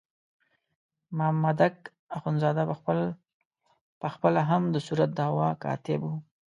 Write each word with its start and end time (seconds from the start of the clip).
مامدک 1.17 1.75
اخندزاده 2.17 2.63
په 4.03 4.07
خپله 4.13 4.41
هم 4.49 4.63
د 4.73 4.77
صورت 4.87 5.09
دعوا 5.19 5.49
کاتب 5.63 5.99
وو. 6.05 6.15